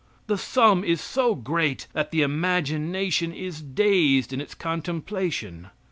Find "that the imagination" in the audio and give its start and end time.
1.93-3.31